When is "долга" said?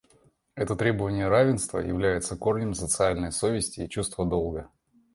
4.25-4.67